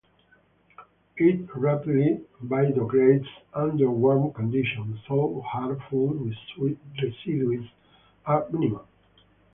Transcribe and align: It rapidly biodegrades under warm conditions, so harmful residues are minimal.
It 1.17 1.47
rapidly 1.55 2.25
biodegrades 2.43 3.27
under 3.53 3.91
warm 3.91 4.33
conditions, 4.33 4.99
so 5.07 5.41
harmful 5.41 6.27
residues 6.95 7.69
are 8.25 8.47
minimal. 8.49 8.87